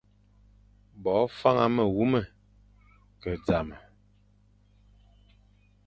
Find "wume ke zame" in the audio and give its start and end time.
1.95-3.77